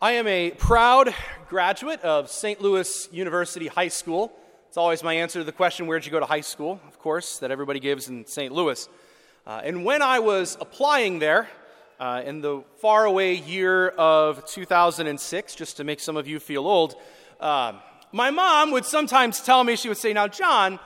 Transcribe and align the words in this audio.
I 0.00 0.12
am 0.12 0.28
a 0.28 0.52
proud 0.52 1.12
graduate 1.48 2.00
of 2.02 2.30
St. 2.30 2.60
Louis 2.60 3.08
University 3.10 3.66
High 3.66 3.88
School. 3.88 4.32
It's 4.68 4.76
always 4.76 5.02
my 5.02 5.14
answer 5.14 5.40
to 5.40 5.44
the 5.44 5.50
question, 5.50 5.88
Where'd 5.88 6.06
you 6.06 6.12
go 6.12 6.20
to 6.20 6.24
high 6.24 6.42
school? 6.42 6.78
Of 6.86 7.00
course, 7.00 7.40
that 7.40 7.50
everybody 7.50 7.80
gives 7.80 8.08
in 8.08 8.24
St. 8.24 8.54
Louis. 8.54 8.88
Uh, 9.44 9.60
and 9.64 9.84
when 9.84 10.00
I 10.00 10.20
was 10.20 10.56
applying 10.60 11.18
there, 11.18 11.48
uh, 11.98 12.22
in 12.24 12.40
the 12.42 12.62
faraway 12.80 13.34
year 13.38 13.88
of 13.88 14.46
2006, 14.46 15.56
just 15.56 15.78
to 15.78 15.82
make 15.82 15.98
some 15.98 16.16
of 16.16 16.28
you 16.28 16.38
feel 16.38 16.64
old, 16.64 16.94
uh, 17.40 17.72
my 18.12 18.30
mom 18.30 18.70
would 18.70 18.84
sometimes 18.84 19.40
tell 19.40 19.64
me, 19.64 19.74
she 19.74 19.88
would 19.88 19.98
say, 19.98 20.12
Now, 20.12 20.28
John, 20.28 20.78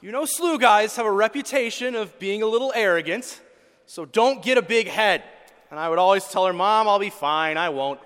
you 0.00 0.10
know, 0.10 0.24
SLU 0.24 0.58
guys 0.58 0.96
have 0.96 1.06
a 1.06 1.12
reputation 1.12 1.94
of 1.94 2.18
being 2.18 2.42
a 2.42 2.46
little 2.46 2.72
arrogant, 2.74 3.40
so 3.86 4.04
don't 4.04 4.42
get 4.42 4.58
a 4.58 4.62
big 4.62 4.88
head. 4.88 5.22
And 5.70 5.78
I 5.78 5.88
would 5.88 6.00
always 6.00 6.24
tell 6.24 6.46
her, 6.46 6.52
Mom, 6.52 6.88
I'll 6.88 6.98
be 6.98 7.10
fine, 7.10 7.56
I 7.56 7.68
won't. 7.68 8.00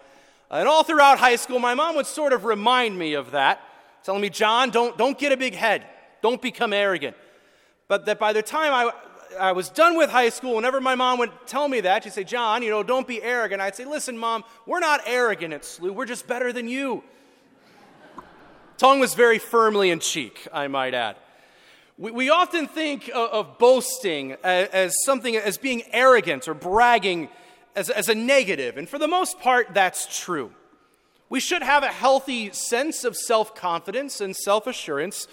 And 0.51 0.69
all 0.69 0.85
throughout 0.85 1.19
high 1.19 1.37
school, 1.37 1.59
my 1.59 1.75
mom 1.75 1.97
would 1.97 2.07
sort 2.07 2.33
of 2.33 2.45
remind 2.45 2.99
me 2.99 3.15
of 3.15 3.33
that, 3.33 3.61
telling 4.05 4.21
me, 4.21 4.31
John, 4.31 4.71
don't, 4.71 4.97
don't 4.97 5.19
get 5.19 5.33
a 5.33 5.37
big 5.37 5.55
head. 5.55 5.85
Don't 6.23 6.41
become 6.41 6.73
arrogant. 6.73 7.17
But 7.89 8.07
that 8.07 8.19
by 8.19 8.33
the 8.33 8.43
time 8.43 8.73
I, 8.73 8.93
I 9.39 9.53
was 9.53 9.69
done 9.69 9.97
with 9.97 10.11
high 10.11 10.29
school, 10.29 10.55
whenever 10.57 10.81
my 10.81 10.95
mom 10.95 11.19
would 11.19 11.33
tell 11.47 11.69
me 11.69 11.81
that, 11.81 12.05
she'd 12.05 12.13
say, 12.13 12.25
John, 12.25 12.63
you 12.63 12.71
know, 12.71 12.83
don't 12.83 13.07
be 13.07 13.23
arrogant. 13.23 13.61
I'd 13.61 13.75
say, 13.75 13.85
listen, 13.85 14.17
mom, 14.17 14.45
we're 14.67 14.81
not 14.81 15.01
arrogant 15.07 15.53
at 15.53 15.63
SLU. 15.63 15.91
We're 15.91 16.07
just 16.07 16.27
better 16.27 16.53
than 16.53 16.69
you. 16.69 17.03
Tongue 18.77 19.01
was 19.01 19.15
very 19.15 19.39
firmly 19.39 19.91
in 19.91 20.01
cheek, 20.01 20.49
I 20.53 20.69
might 20.69 20.95
add. 20.95 21.17
We, 21.97 22.11
we 22.11 22.31
often 22.31 22.67
think 22.67 23.09
of, 23.09 23.31
of 23.31 23.59
boasting 23.59 24.33
as, 24.43 24.69
as 24.69 24.95
something, 25.05 25.37
as 25.37 25.59
being 25.59 25.83
arrogant 25.93 26.49
or 26.49 26.55
bragging 26.55 27.29
as, 27.77 27.91
as 27.91 28.09
a 28.09 28.15
negative, 28.15 28.77
and 28.77 28.89
for 28.89 28.99
the 28.99 29.09
most 29.09 29.41
part, 29.41 29.75
that's 29.75 30.23
true. 30.25 30.53
We 31.29 31.41
should 31.41 31.63
have 31.63 31.83
a 31.83 31.89
healthy 31.89 32.53
sense 32.53 33.05
of 33.05 33.17
self 33.17 33.55
confidence 33.55 34.21
and 34.21 34.37
self 34.37 34.67
assurance, 34.67 35.27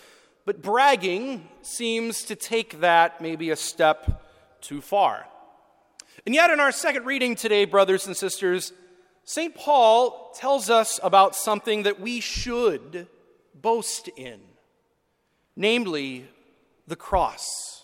but 0.46 0.62
bragging 0.62 1.48
seems 1.62 2.24
to 2.24 2.36
take 2.36 2.80
that 2.80 3.22
maybe 3.22 3.50
a 3.50 3.56
step 3.56 4.24
too 4.62 4.82
far. 4.82 5.28
And 6.26 6.36
yet, 6.36 6.50
in 6.50 6.60
our 6.60 6.72
second 6.72 7.06
reading 7.06 7.36
today, 7.36 7.66
brothers 7.66 8.08
and 8.08 8.16
sisters, 8.16 8.74
St. 9.24 9.54
Paul 9.56 10.32
tells 10.36 10.70
us 10.70 11.00
about 11.04 11.36
something 11.36 11.84
that 11.84 12.00
we 12.00 12.20
should 12.20 13.08
boast 13.54 14.08
in, 14.18 14.40
namely 15.56 16.26
the 16.88 16.96
cross. 16.96 17.84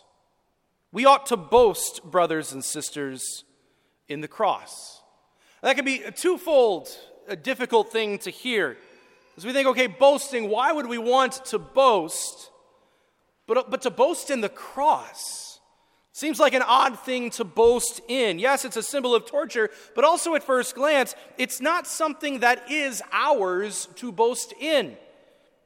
We 0.92 1.06
ought 1.06 1.28
to 1.28 1.38
boast, 1.38 2.04
brothers 2.04 2.54
and 2.54 2.64
sisters, 2.64 3.44
in 4.10 4.22
the 4.22 4.28
cross. 4.28 5.02
That 5.62 5.76
can 5.76 5.86
be 5.86 6.04
a 6.04 6.12
twofold, 6.12 6.90
a 7.28 7.36
difficult 7.36 7.92
thing 7.92 8.20
to 8.20 8.30
hear. 8.30 8.78
As 9.38 9.46
we 9.46 9.54
think, 9.54 9.68
okay, 9.68 9.88
boasting, 9.88 10.50
why 10.50 10.72
would 10.72 10.88
we 10.88 10.98
want 10.98 11.46
to 11.46 11.60
boast? 11.60 12.50
But, 13.48 13.70
but 13.70 13.82
to 13.84 13.90
boast 13.90 14.30
in 14.30 14.42
the 14.42 14.50
cross 14.50 15.60
seems 16.12 16.40
like 16.40 16.56
an 16.56 16.64
odd 16.64 17.00
thing 17.00 17.30
to 17.30 17.44
boast 17.44 18.02
in. 18.08 18.40
Yes, 18.40 18.66
it's 18.66 18.76
a 18.76 18.82
symbol 18.82 19.14
of 19.14 19.26
torture, 19.26 19.70
but 19.96 20.04
also 20.04 20.34
at 20.34 20.44
first 20.44 20.74
glance, 20.74 21.16
it's 21.38 21.62
not 21.62 21.86
something 21.86 22.40
that 22.40 22.72
is 22.72 23.04
ours 23.12 23.88
to 23.98 24.12
boast 24.12 24.54
in 24.60 24.98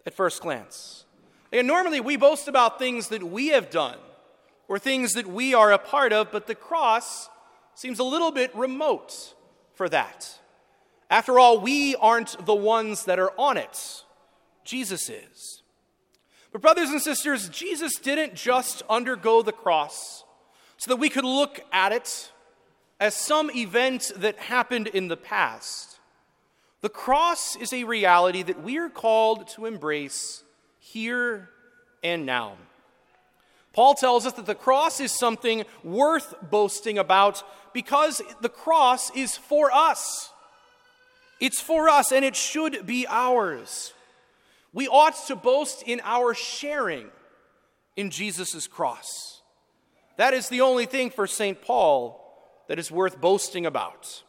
at 0.06 0.14
first 0.14 0.42
glance. 0.42 1.06
And 1.54 1.68
normally 1.68 2.02
we 2.02 2.18
boast 2.18 2.50
about 2.50 2.80
things 2.80 3.08
that 3.10 3.24
we 3.24 3.48
have 3.48 3.70
done 3.70 3.98
or 4.68 4.78
things 4.78 5.14
that 5.14 5.28
we 5.28 5.54
are 5.54 5.72
a 5.72 5.78
part 5.78 6.12
of, 6.12 6.32
but 6.32 6.48
the 6.48 6.56
cross 6.56 7.30
seems 7.76 8.00
a 8.00 8.04
little 8.04 8.32
bit 8.32 8.56
remote 8.56 9.36
for 9.74 9.90
that. 9.90 10.40
After 11.10 11.40
all, 11.40 11.60
we 11.60 11.96
aren't 11.96 12.46
the 12.46 12.56
ones 12.56 13.06
that 13.06 13.20
are 13.20 13.34
on 13.38 13.58
it, 13.58 14.04
Jesus 14.64 15.10
is. 15.10 15.62
But, 16.52 16.62
brothers 16.62 16.90
and 16.90 17.02
sisters, 17.02 17.50
Jesus 17.50 17.96
didn't 17.96 18.36
just 18.36 18.84
undergo 18.90 19.42
the 19.42 19.52
cross 19.52 20.24
so 20.78 20.90
that 20.90 20.98
we 20.98 21.10
could 21.10 21.24
look 21.24 21.62
at 21.72 21.92
it 21.92 22.32
as 23.00 23.16
some 23.16 23.50
event 23.52 24.12
that 24.18 24.38
happened 24.38 24.88
in 24.88 25.08
the 25.08 25.18
past. 25.18 26.00
The 26.82 26.90
cross 26.90 27.56
is 27.56 27.74
a 27.74 27.84
reality 27.84 28.44
that 28.44 28.64
we 28.64 28.78
are 28.78 28.90
called 28.90 29.48
to 29.50 29.66
embrace 29.66 30.44
here 30.80 31.50
and 32.04 32.26
now. 32.26 32.58
Paul 33.74 33.94
tells 33.94 34.26
us 34.26 34.34
that 34.34 34.46
the 34.46 34.56
cross 34.56 35.00
is 35.00 35.12
something 35.12 35.64
worth 35.84 36.34
boasting 36.50 36.98
about 36.98 37.44
because 37.74 38.22
the 38.42 38.50
cross 38.50 39.16
is 39.16 39.38
for 39.38 39.72
us. 39.72 40.32
It's 41.40 41.62
for 41.62 41.88
us 41.88 42.12
and 42.12 42.26
it 42.26 42.36
should 42.36 42.86
be 42.86 43.08
ours. 43.08 43.94
We 44.74 44.88
ought 44.88 45.16
to 45.28 45.36
boast 45.36 45.84
in 45.84 46.02
our 46.04 46.34
sharing 46.34 47.10
in 47.96 48.10
Jesus' 48.10 48.68
cross. 48.68 49.42
That 50.18 50.34
is 50.34 50.50
the 50.50 50.62
only 50.62 50.86
thing 50.86 51.10
for 51.10 51.26
St. 51.26 51.62
Paul 51.62 52.18
that 52.68 52.78
is 52.78 52.92
worth 52.92 53.20
boasting 53.20 53.66
about. 53.66 54.24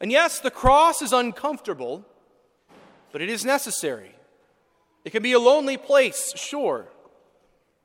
And 0.00 0.12
yes, 0.12 0.38
the 0.38 0.50
cross 0.50 1.00
is 1.00 1.12
uncomfortable, 1.12 2.04
but 3.10 3.22
it 3.22 3.30
is 3.30 3.44
necessary. 3.44 4.14
It 5.04 5.10
can 5.10 5.22
be 5.22 5.32
a 5.32 5.38
lonely 5.38 5.78
place, 5.78 6.34
sure 6.36 6.88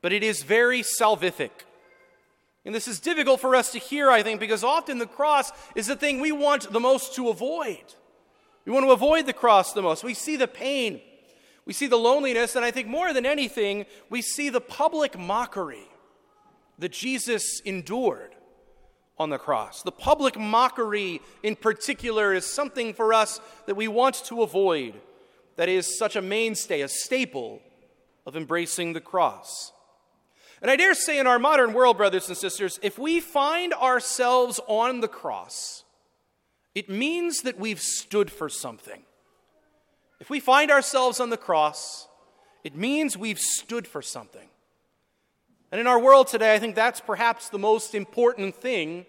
but 0.02 0.14
it 0.14 0.24
is 0.24 0.44
very 0.44 0.82
salvific. 0.82 1.52
And 2.66 2.76
this 2.76 2.88
is 2.88 3.00
difficult 3.00 3.42
for 3.42 3.56
us 3.56 3.72
to 3.72 3.80
hear, 3.80 4.12
I 4.12 4.22
think, 4.22 4.40
because 4.40 4.64
often 4.64 5.00
the 5.00 5.08
cross 5.08 5.52
is 5.76 5.88
the 5.88 5.96
thing 5.96 6.20
we 6.20 6.32
want 6.32 6.72
the 6.72 6.80
most 6.80 7.16
to 7.16 7.30
avoid. 7.30 7.96
We 8.66 8.72
want 8.72 8.86
to 8.86 8.92
avoid 8.92 9.26
the 9.26 9.34
cross 9.34 9.74
the 9.74 9.82
most. 9.82 10.04
We 10.04 10.14
see 10.14 10.36
the 10.36 10.48
pain, 10.48 11.02
we 11.66 11.74
see 11.74 11.88
the 11.88 11.98
loneliness, 11.98 12.56
and 12.56 12.64
I 12.64 12.72
think 12.72 12.88
more 12.88 13.14
than 13.14 13.26
anything, 13.26 13.86
we 14.10 14.22
see 14.22 14.50
the 14.50 14.62
public 14.62 15.18
mockery 15.18 15.88
that 16.78 16.92
Jesus 16.92 17.62
endured 17.66 18.36
on 19.18 19.30
the 19.30 19.38
cross. 19.38 19.84
The 19.84 19.92
public 19.92 20.38
mockery, 20.38 21.22
in 21.44 21.56
particular, 21.56 22.34
is 22.34 22.46
something 22.46 22.94
for 22.94 23.14
us 23.14 23.40
that 23.68 23.76
we 23.76 23.88
want 23.88 24.16
to 24.26 24.42
avoid. 24.42 24.96
That 25.58 25.70
is 25.70 25.98
such 25.98 26.16
a 26.16 26.22
mainstay, 26.22 26.82
a 26.82 26.88
staple 26.88 27.62
of 28.26 28.36
embracing 28.36 28.94
the 28.94 29.02
cross. 29.02 29.72
And 30.62 30.70
I 30.70 30.76
dare 30.76 30.94
say, 30.94 31.18
in 31.18 31.26
our 31.26 31.40
modern 31.40 31.74
world, 31.74 31.98
brothers 31.98 32.28
and 32.28 32.38
sisters, 32.38 32.80
if 32.84 33.00
we 33.00 33.20
find 33.20 33.74
ourselves 33.74 34.60
on 34.68 35.00
the 35.00 35.08
cross, 35.08 35.84
it 36.76 36.88
means 36.88 37.42
that 37.42 37.60
we've 37.60 37.82
stood 37.82 38.32
for 38.32 38.48
something. 38.48 39.02
If 40.20 40.30
we 40.30 40.40
find 40.40 40.70
ourselves 40.70 41.20
on 41.20 41.32
the 41.32 41.38
cross, 41.38 42.08
it 42.64 42.76
means 42.76 43.18
we've 43.18 43.40
stood 43.40 43.88
for 43.88 44.04
something. 44.04 44.48
And 45.72 45.82
in 45.82 45.88
our 45.88 46.00
world 46.00 46.28
today, 46.28 46.54
I 46.54 46.60
think 46.60 46.76
that's 46.76 47.02
perhaps 47.02 47.50
the 47.50 47.58
most 47.58 47.96
important 47.96 48.56
thing 48.56 49.08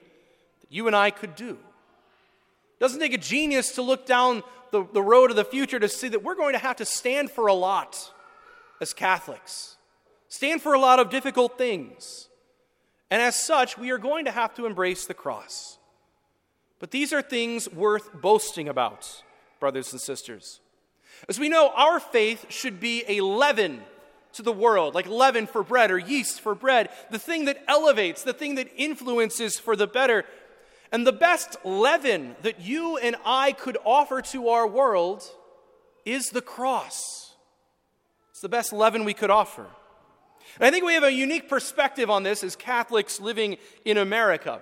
that 0.63 0.73
you 0.73 0.87
and 0.87 0.97
I 0.97 1.11
could 1.11 1.35
do. 1.35 1.51
It 1.51 2.81
doesn't 2.81 3.01
take 3.01 3.13
a 3.13 3.19
genius 3.19 3.75
to 3.75 3.83
look 3.83 4.07
down 4.07 4.43
the, 4.71 4.87
the 4.91 5.03
road 5.03 5.29
of 5.29 5.37
the 5.37 5.45
future 5.45 5.79
to 5.79 5.89
see 5.89 6.09
that 6.09 6.23
we're 6.25 6.35
going 6.35 6.55
to 6.55 6.59
have 6.59 6.77
to 6.77 6.87
stand 6.87 7.31
for 7.31 7.47
a 7.47 7.53
lot 7.53 8.11
as 8.81 8.95
Catholics 8.95 9.77
stand 10.33 10.63
for 10.63 10.73
a 10.73 10.81
lot 10.81 10.99
of 10.99 11.11
difficult 11.11 11.59
things. 11.59 12.31
And 13.11 13.21
as 13.21 13.37
such, 13.37 13.77
we 13.77 13.91
are 13.91 13.99
going 13.99 14.25
to 14.25 14.31
have 14.31 14.55
to 14.55 14.65
embrace 14.65 15.05
the 15.05 15.13
cross. 15.13 15.77
But 16.79 16.91
these 16.91 17.13
are 17.13 17.21
things 17.21 17.71
worth 17.71 18.15
boasting 18.15 18.67
about, 18.67 19.23
brothers 19.61 19.93
and 19.93 20.01
sisters. 20.01 20.61
As 21.29 21.39
we 21.39 21.51
know, 21.51 21.71
our 21.77 22.01
faith 22.01 22.47
should 22.49 22.81
be 22.81 23.05
a 23.09 23.21
leaven 23.21 23.83
to 24.33 24.43
the 24.43 24.53
world, 24.53 24.95
like 24.95 25.07
leaven 25.07 25.47
for 25.47 25.63
bread 25.63 25.91
or 25.91 25.99
yeast 25.99 26.41
for 26.41 26.55
bread, 26.55 26.89
the 27.11 27.19
thing 27.19 27.45
that 27.45 27.63
elevates, 27.69 28.23
the 28.23 28.33
thing 28.33 28.55
that 28.55 28.69
influences 28.75 29.59
for 29.59 29.77
the 29.77 29.87
better. 29.87 30.25
And 30.91 31.07
the 31.07 31.13
best 31.13 31.63
leaven 31.63 32.37
that 32.41 32.59
you 32.59 32.97
and 32.97 33.17
I 33.27 33.53
could 33.53 33.77
offer 33.85 34.23
to 34.23 34.49
our 34.49 34.67
world 34.67 35.25
is 36.07 36.31
the 36.31 36.41
cross. 36.41 37.35
It's 38.31 38.41
the 38.41 38.49
best 38.49 38.73
leaven 38.73 39.05
we 39.05 39.13
could 39.13 39.31
offer. 39.31 39.67
And 40.57 40.67
I 40.67 40.71
think 40.71 40.85
we 40.85 40.95
have 40.95 41.05
a 41.05 41.13
unique 41.13 41.49
perspective 41.49 42.11
on 42.11 42.23
this 42.23 42.45
as 42.45 42.57
Catholics 42.57 43.21
living 43.21 43.57
in 43.85 43.97
America. 43.99 44.61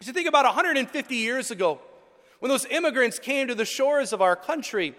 As 0.00 0.06
you 0.06 0.12
think 0.12 0.28
about 0.28 0.44
150 0.44 1.16
years 1.16 1.50
ago, 1.50 1.80
when 2.40 2.50
those 2.50 2.66
immigrants 2.66 3.18
came 3.18 3.48
to 3.48 3.54
the 3.54 3.64
shores 3.64 4.12
of 4.12 4.20
our 4.20 4.36
country, 4.36 4.94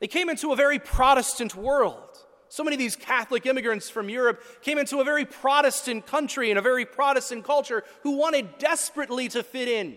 they 0.00 0.06
came 0.06 0.28
into 0.28 0.52
a 0.52 0.56
very 0.56 0.78
Protestant 0.78 1.54
world. 1.54 2.18
So 2.48 2.62
many 2.62 2.74
of 2.74 2.78
these 2.78 2.94
Catholic 2.94 3.46
immigrants 3.46 3.88
from 3.88 4.08
Europe 4.08 4.62
came 4.62 4.78
into 4.78 5.00
a 5.00 5.04
very 5.04 5.24
Protestant 5.24 6.06
country 6.06 6.50
and 6.50 6.58
a 6.58 6.62
very 6.62 6.84
Protestant 6.84 7.44
culture 7.44 7.84
who 8.02 8.12
wanted 8.12 8.58
desperately 8.58 9.28
to 9.30 9.42
fit 9.42 9.66
in, 9.66 9.96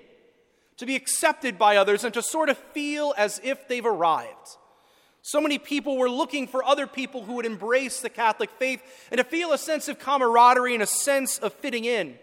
to 0.78 0.86
be 0.86 0.96
accepted 0.96 1.60
by 1.60 1.76
others, 1.76 2.04
and 2.04 2.14
to 2.14 2.22
sort 2.22 2.50
of 2.50 2.58
feel 2.58 3.14
as 3.18 3.42
if 3.44 3.68
they've 3.68 3.86
arrived. 3.86 4.58
So 5.28 5.42
many 5.42 5.58
people 5.58 5.98
were 5.98 6.10
looking 6.10 6.48
for 6.48 6.64
other 6.64 6.88
people 6.88 7.22
who 7.22 7.34
would 7.34 7.46
embrace 7.46 8.00
the 8.00 8.10
Catholic 8.10 8.50
faith 8.50 8.82
and 9.12 9.18
to 9.18 9.26
feel 9.26 9.52
a 9.52 9.58
sense 9.58 9.90
of 9.90 10.00
camaraderie 10.00 10.74
and 10.74 10.82
a 10.82 10.88
sense 10.88 11.38
of 11.40 11.52
fitting 11.52 11.84
in, 11.84 12.18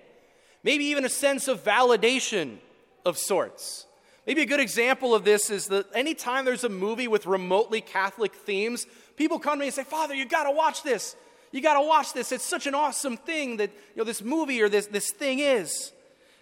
maybe 0.62 0.86
even 0.86 1.04
a 1.04 1.10
sense 1.10 1.46
of 1.46 1.62
validation 1.62 2.56
of 3.04 3.18
sorts. 3.18 3.84
Maybe 4.26 4.40
a 4.40 4.46
good 4.46 4.58
example 4.58 5.14
of 5.14 5.22
this 5.22 5.50
is 5.50 5.66
that 5.66 5.84
anytime 5.94 6.46
there's 6.46 6.64
a 6.64 6.70
movie 6.70 7.06
with 7.06 7.26
remotely 7.26 7.82
Catholic 7.82 8.34
themes, 8.34 8.86
people 9.16 9.38
come 9.38 9.58
to 9.58 9.60
me 9.60 9.66
and 9.66 9.74
say, 9.74 9.84
Father, 9.84 10.14
you 10.14 10.24
got 10.24 10.44
to 10.44 10.52
watch 10.52 10.82
this. 10.82 11.14
You 11.52 11.60
got 11.60 11.74
to 11.74 11.86
watch 11.86 12.14
this. 12.14 12.32
It's 12.32 12.42
such 12.42 12.66
an 12.66 12.74
awesome 12.74 13.18
thing 13.18 13.58
that 13.58 13.70
you 13.94 13.98
know, 13.98 14.04
this 14.04 14.22
movie 14.22 14.62
or 14.62 14.70
this, 14.70 14.86
this 14.86 15.10
thing 15.10 15.40
is. 15.40 15.92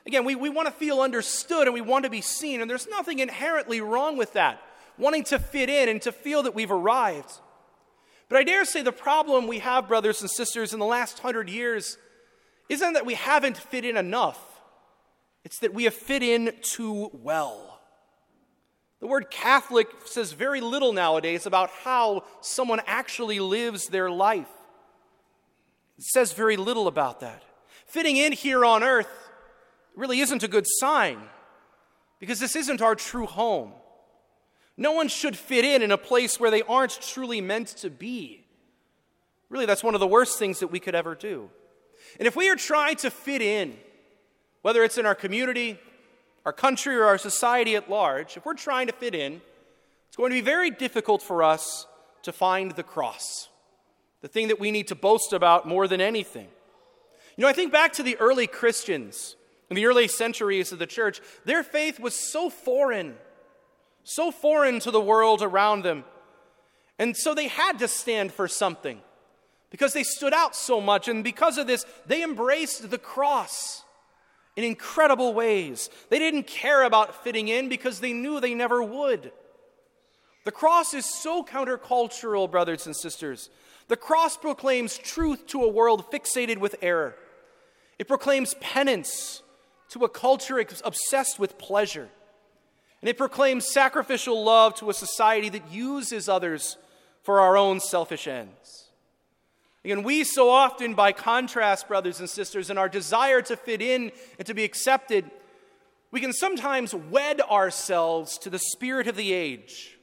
Again, 0.06 0.24
we, 0.24 0.36
we 0.36 0.48
want 0.48 0.68
to 0.68 0.72
feel 0.72 1.00
understood 1.00 1.66
and 1.66 1.74
we 1.74 1.80
want 1.80 2.04
to 2.04 2.10
be 2.10 2.20
seen, 2.20 2.60
and 2.60 2.70
there's 2.70 2.86
nothing 2.86 3.18
inherently 3.18 3.80
wrong 3.80 4.16
with 4.16 4.34
that, 4.34 4.62
wanting 5.02 5.24
to 5.24 5.38
fit 5.38 5.68
in 5.68 5.88
and 5.88 6.00
to 6.00 6.12
feel 6.12 6.44
that 6.44 6.54
we've 6.54 6.70
arrived. 6.70 7.40
But 8.28 8.38
I 8.38 8.44
dare 8.44 8.64
say 8.64 8.82
the 8.82 8.92
problem 8.92 9.46
we 9.46 9.58
have, 9.58 9.88
brothers 9.88 10.22
and 10.22 10.30
sisters, 10.30 10.72
in 10.72 10.78
the 10.78 10.86
last 10.86 11.18
hundred 11.18 11.50
years 11.50 11.98
isn't 12.68 12.94
that 12.94 13.04
we 13.04 13.14
haven't 13.14 13.58
fit 13.58 13.84
in 13.84 13.98
enough, 13.98 14.40
it's 15.44 15.58
that 15.58 15.74
we 15.74 15.84
have 15.84 15.92
fit 15.92 16.22
in 16.22 16.54
too 16.62 17.10
well. 17.12 17.80
The 19.00 19.08
word 19.08 19.30
Catholic 19.30 19.88
says 20.04 20.32
very 20.32 20.60
little 20.60 20.92
nowadays 20.92 21.44
about 21.44 21.70
how 21.70 22.22
someone 22.40 22.80
actually 22.86 23.40
lives 23.40 23.88
their 23.88 24.08
life. 24.08 24.46
It 25.98 26.04
says 26.04 26.32
very 26.32 26.56
little 26.56 26.86
about 26.86 27.20
that. 27.20 27.42
Fitting 27.86 28.16
in 28.16 28.32
here 28.32 28.64
on 28.64 28.84
earth 28.84 29.08
really 29.96 30.20
isn't 30.20 30.44
a 30.44 30.48
good 30.48 30.66
sign 30.66 31.20
because 32.20 32.38
this 32.38 32.54
isn't 32.54 32.80
our 32.80 32.94
true 32.94 33.26
home. 33.26 33.72
No 34.76 34.92
one 34.92 35.08
should 35.08 35.36
fit 35.36 35.64
in 35.64 35.82
in 35.82 35.90
a 35.90 35.98
place 35.98 36.40
where 36.40 36.50
they 36.50 36.62
aren't 36.62 37.00
truly 37.00 37.40
meant 37.40 37.68
to 37.78 37.90
be. 37.90 38.46
Really, 39.48 39.66
that's 39.66 39.84
one 39.84 39.94
of 39.94 40.00
the 40.00 40.06
worst 40.06 40.38
things 40.38 40.60
that 40.60 40.68
we 40.68 40.80
could 40.80 40.94
ever 40.94 41.14
do. 41.14 41.50
And 42.18 42.26
if 42.26 42.36
we 42.36 42.48
are 42.48 42.56
trying 42.56 42.96
to 42.96 43.10
fit 43.10 43.42
in, 43.42 43.76
whether 44.62 44.82
it's 44.82 44.98
in 44.98 45.06
our 45.06 45.14
community, 45.14 45.78
our 46.46 46.52
country, 46.52 46.96
or 46.96 47.04
our 47.04 47.18
society 47.18 47.76
at 47.76 47.90
large, 47.90 48.36
if 48.36 48.46
we're 48.46 48.54
trying 48.54 48.86
to 48.86 48.92
fit 48.92 49.14
in, 49.14 49.40
it's 50.08 50.16
going 50.16 50.30
to 50.30 50.36
be 50.36 50.40
very 50.40 50.70
difficult 50.70 51.22
for 51.22 51.42
us 51.42 51.86
to 52.22 52.32
find 52.32 52.72
the 52.72 52.82
cross, 52.82 53.48
the 54.20 54.28
thing 54.28 54.48
that 54.48 54.60
we 54.60 54.70
need 54.70 54.88
to 54.88 54.94
boast 54.94 55.32
about 55.32 55.66
more 55.66 55.86
than 55.86 56.00
anything. 56.00 56.48
You 57.36 57.42
know, 57.42 57.48
I 57.48 57.52
think 57.52 57.72
back 57.72 57.92
to 57.94 58.02
the 58.02 58.16
early 58.18 58.46
Christians 58.46 59.36
in 59.70 59.76
the 59.76 59.86
early 59.86 60.06
centuries 60.06 60.70
of 60.70 60.78
the 60.78 60.86
church, 60.86 61.20
their 61.44 61.62
faith 61.62 61.98
was 61.98 62.14
so 62.14 62.50
foreign, 62.50 63.16
so 64.04 64.30
foreign 64.30 64.80
to 64.80 64.90
the 64.90 65.00
world 65.00 65.42
around 65.42 65.82
them. 65.82 66.04
And 66.98 67.16
so 67.16 67.34
they 67.34 67.48
had 67.48 67.78
to 67.80 67.88
stand 67.88 68.32
for 68.32 68.48
something 68.48 69.00
because 69.70 69.92
they 69.92 70.02
stood 70.02 70.34
out 70.34 70.54
so 70.54 70.80
much. 70.80 71.08
And 71.08 71.24
because 71.24 71.58
of 71.58 71.66
this, 71.66 71.84
they 72.06 72.22
embraced 72.22 72.90
the 72.90 72.98
cross 72.98 73.82
in 74.56 74.64
incredible 74.64 75.32
ways. 75.34 75.88
They 76.10 76.18
didn't 76.18 76.46
care 76.46 76.82
about 76.82 77.24
fitting 77.24 77.48
in 77.48 77.68
because 77.68 78.00
they 78.00 78.12
knew 78.12 78.38
they 78.38 78.54
never 78.54 78.82
would. 78.82 79.32
The 80.44 80.52
cross 80.52 80.92
is 80.92 81.06
so 81.06 81.44
countercultural, 81.44 82.50
brothers 82.50 82.86
and 82.86 82.94
sisters. 82.94 83.48
The 83.88 83.96
cross 83.96 84.36
proclaims 84.36 84.98
truth 84.98 85.46
to 85.48 85.62
a 85.62 85.68
world 85.68 86.10
fixated 86.10 86.58
with 86.58 86.76
error. 86.82 87.16
It 87.98 88.08
proclaims 88.08 88.54
penance 88.60 89.42
to 89.90 90.04
a 90.04 90.08
culture 90.08 90.58
obsessed 90.84 91.38
with 91.38 91.58
pleasure. 91.58 92.08
And 93.02 93.08
it 93.08 93.18
proclaims 93.18 93.66
sacrificial 93.66 94.42
love 94.44 94.76
to 94.76 94.88
a 94.88 94.94
society 94.94 95.48
that 95.50 95.70
uses 95.70 96.28
others 96.28 96.78
for 97.22 97.40
our 97.40 97.56
own 97.56 97.80
selfish 97.80 98.28
ends. 98.28 98.86
Again, 99.84 100.04
we 100.04 100.22
so 100.22 100.48
often, 100.48 100.94
by 100.94 101.10
contrast, 101.10 101.88
brothers 101.88 102.20
and 102.20 102.30
sisters, 102.30 102.70
in 102.70 102.78
our 102.78 102.88
desire 102.88 103.42
to 103.42 103.56
fit 103.56 103.82
in 103.82 104.12
and 104.38 104.46
to 104.46 104.54
be 104.54 104.62
accepted, 104.62 105.28
we 106.12 106.20
can 106.20 106.32
sometimes 106.32 106.94
wed 106.94 107.40
ourselves 107.40 108.38
to 108.38 108.50
the 108.50 108.60
spirit 108.60 109.08
of 109.08 109.16
the 109.16 109.32
age. 109.32 109.98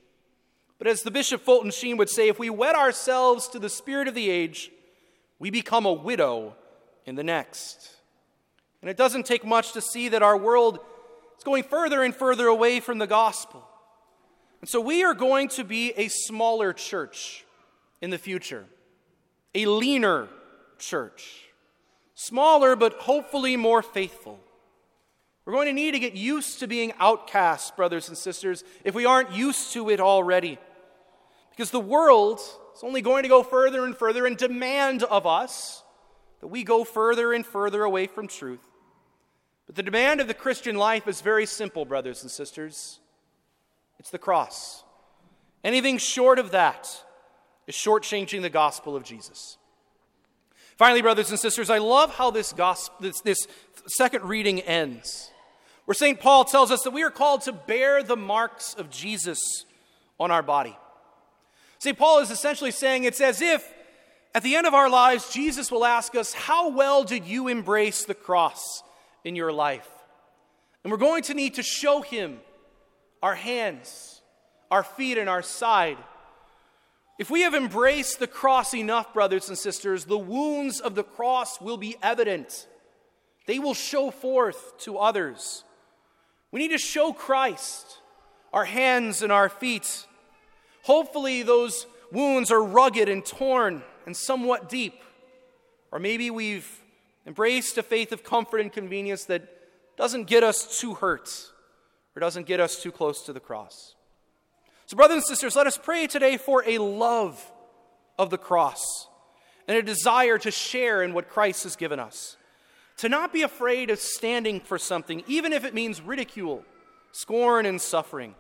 But 0.78 0.88
as 0.88 1.02
the 1.02 1.12
Bishop 1.12 1.42
Fulton 1.42 1.72
Sheen 1.72 1.96
would 1.96 2.10
say, 2.10 2.28
if 2.28 2.40
we 2.40 2.50
wed 2.50 2.76
ourselves 2.76 3.48
to 3.50 3.60
the 3.60 3.70
spirit 3.70 4.10
of 4.10 4.16
the 4.16 4.30
age, 4.30 4.72
we 5.38 5.50
become 5.50 5.86
a 5.86 5.94
widow 5.94 6.56
in 7.06 7.16
the 7.16 7.24
next. 7.24 7.96
And 8.82 8.90
it 8.90 8.98
doesn't 8.98 9.26
take 9.26 9.46
much 9.46 9.72
to 9.74 9.82
see 9.82 10.10
that 10.10 10.24
our 10.24 10.38
world 10.38 10.80
is 11.40 11.44
going 11.44 11.64
further 11.64 12.04
and 12.04 12.14
further 12.14 12.48
away 12.48 12.82
from 12.82 12.98
the 12.98 13.08
gospel. 13.08 13.66
And 14.60 14.70
so 14.70 14.82
we 14.82 15.04
are 15.04 15.14
going 15.14 15.48
to 15.50 15.64
be 15.64 15.94
a 15.96 16.10
smaller 16.10 16.74
church 16.74 17.46
in 18.02 18.10
the 18.10 18.18
future, 18.18 18.66
a 19.56 19.66
leaner 19.66 20.28
church. 20.78 21.46
Smaller, 22.14 22.76
but 22.76 22.94
hopefully 22.96 23.56
more 23.56 23.82
faithful. 23.82 24.42
We're 25.46 25.54
going 25.54 25.68
to 25.68 25.74
need 25.74 25.92
to 25.92 26.00
get 26.00 26.14
used 26.14 26.60
to 26.60 26.68
being 26.68 26.92
outcasts, 27.00 27.72
brothers 27.72 28.10
and 28.10 28.18
sisters, 28.18 28.66
if 28.84 28.94
we 28.94 29.06
aren't 29.06 29.32
used 29.32 29.72
to 29.74 29.90
it 29.90 30.02
already. 30.02 30.60
Because 31.52 31.72
the 31.72 31.80
world 31.80 32.40
is 32.40 32.84
only 32.84 33.02
going 33.02 33.24
to 33.24 33.30
go 33.30 33.44
further 33.44 33.86
and 33.86 33.96
further 33.96 34.26
and 34.26 34.36
demand 34.36 35.04
of 35.04 35.26
us 35.26 35.84
that 36.42 36.48
we 36.48 36.66
go 36.66 36.84
further 36.84 37.32
and 37.32 37.46
further 37.46 37.84
away 37.84 38.08
from 38.08 38.28
truth. 38.28 38.60
But 39.70 39.76
the 39.76 39.84
demand 39.84 40.20
of 40.20 40.28
the 40.28 40.34
Christian 40.34 40.78
life 40.78 41.08
is 41.08 41.22
very 41.22 41.46
simple, 41.46 41.86
brothers 41.86 42.24
and 42.24 42.32
sisters 42.32 43.00
it's 44.00 44.10
the 44.10 44.18
cross. 44.18 44.84
Anything 45.64 46.00
short 46.00 46.40
of 46.40 46.52
that 46.52 46.88
is 47.68 47.76
shortchanging 47.76 48.42
the 48.42 48.50
gospel 48.50 48.96
of 48.96 49.04
Jesus. 49.04 49.58
Finally, 50.76 51.04
brothers 51.04 51.30
and 51.30 51.40
sisters, 51.40 51.70
I 51.70 51.78
love 51.78 52.16
how 52.16 52.32
this, 52.32 52.52
gospel, 52.52 52.96
this, 53.00 53.22
this 53.22 53.38
second 53.86 54.24
reading 54.24 54.62
ends, 54.62 55.30
where 55.86 55.94
St. 55.94 56.20
Paul 56.20 56.46
tells 56.46 56.72
us 56.72 56.82
that 56.82 56.92
we 56.92 57.04
are 57.04 57.12
called 57.12 57.42
to 57.42 57.52
bear 57.52 58.02
the 58.02 58.18
marks 58.18 58.74
of 58.74 58.90
Jesus 58.90 59.40
on 60.20 60.32
our 60.32 60.42
body. 60.42 60.76
St. 61.78 61.96
Paul 61.96 62.22
is 62.22 62.32
essentially 62.32 62.72
saying 62.72 63.04
it's 63.04 63.22
as 63.22 63.40
if 63.40 63.72
at 64.34 64.42
the 64.42 64.56
end 64.56 64.66
of 64.66 64.74
our 64.74 64.90
lives, 64.90 65.32
Jesus 65.32 65.72
will 65.72 65.86
ask 65.86 66.16
us, 66.16 66.34
How 66.34 66.70
well 66.70 67.04
did 67.04 67.26
you 67.26 67.50
embrace 67.50 68.06
the 68.06 68.16
cross? 68.16 68.82
In 69.24 69.36
your 69.36 69.52
life. 69.52 69.88
And 70.84 70.92
we're 70.92 70.98
going 70.98 71.24
to 71.24 71.34
need 71.34 71.56
to 71.56 71.64
show 71.64 72.02
him 72.02 72.40
our 73.22 73.36
hands, 73.36 74.22
our 74.72 74.84
feet, 74.84 75.18
and 75.18 75.30
our 75.30 75.42
side. 75.42 75.98
If 77.18 77.30
we 77.30 77.42
have 77.42 77.54
embraced 77.54 78.20
the 78.20 78.28
cross 78.28 78.74
enough, 78.74 79.14
brothers 79.14 79.50
and 79.50 79.58
sisters, 79.58 80.06
the 80.06 80.18
wounds 80.18 80.80
of 80.80 80.96
the 80.96 81.04
cross 81.04 81.60
will 81.60 81.78
be 81.78 81.98
evident. 82.02 82.68
They 83.46 83.60
will 83.60 83.74
show 83.74 84.10
forth 84.10 84.78
to 84.80 84.98
others. 84.98 85.64
We 86.52 86.62
need 86.62 86.72
to 86.72 86.78
show 86.78 87.12
Christ, 87.12 88.00
our 88.54 88.66
hands 88.66 89.22
and 89.22 89.32
our 89.32 89.50
feet. 89.50 90.06
Hopefully, 90.84 91.44
those 91.44 91.86
wounds 92.12 92.52
are 92.52 92.64
rugged 92.64 93.10
and 93.10 93.26
torn 93.26 93.84
and 94.06 94.16
somewhat 94.16 94.70
deep. 94.70 95.02
Or 95.92 96.00
maybe 96.00 96.32
we've 96.32 96.70
Embraced 97.30 97.78
a 97.78 97.84
faith 97.84 98.12
of 98.12 98.24
comfort 98.24 98.58
and 98.58 98.74
convenience 98.74 99.26
that 99.26 99.44
doesn't 99.98 100.26
get 100.26 100.44
us 100.44 100.80
too 100.80 100.96
hurt 100.96 101.30
or 102.16 102.20
doesn't 102.20 102.48
get 102.48 102.60
us 102.60 102.82
too 102.82 102.92
close 102.92 103.22
to 103.22 103.32
the 103.32 103.40
cross. 103.40 103.94
So, 104.88 104.98
brothers 104.98 105.18
and 105.18 105.26
sisters, 105.26 105.56
let 105.56 105.68
us 105.68 105.78
pray 105.78 106.08
today 106.08 106.38
for 106.38 106.64
a 106.66 106.80
love 106.80 107.40
of 108.18 108.32
the 108.32 108.40
cross 108.40 109.08
and 109.68 109.78
a 109.78 109.84
desire 109.84 110.40
to 110.40 110.50
share 110.50 111.04
in 111.04 111.14
what 111.14 111.30
Christ 111.30 111.66
has 111.66 111.76
given 111.76 112.00
us. 112.00 112.36
To 112.98 113.10
not 113.10 113.32
be 113.32 113.44
afraid 113.44 113.92
of 113.92 114.00
standing 114.00 114.60
for 114.60 114.80
something, 114.80 115.22
even 115.28 115.54
if 115.54 115.64
it 115.66 115.76
means 115.76 116.02
ridicule, 116.02 116.66
scorn, 117.12 117.68
and 117.68 117.80
suffering. 117.80 118.34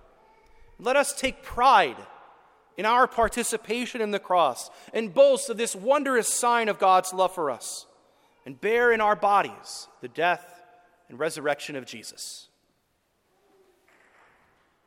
Let 0.79 0.95
us 0.95 1.13
take 1.13 1.43
pride 1.43 1.97
in 2.75 2.87
our 2.87 3.05
participation 3.05 4.01
in 4.01 4.09
the 4.09 4.17
cross 4.17 4.71
and 4.95 5.13
boast 5.13 5.47
of 5.51 5.57
this 5.57 5.75
wondrous 5.75 6.27
sign 6.27 6.69
of 6.69 6.79
God's 6.79 7.13
love 7.13 7.35
for 7.35 7.51
us 7.51 7.85
and 8.49 8.59
bear 8.59 8.91
in 8.91 8.99
our 8.99 9.15
bodies 9.15 9.87
the 10.01 10.07
death 10.07 10.63
and 11.07 11.19
resurrection 11.19 11.75
of 11.75 11.85
Jesus. 11.85 12.48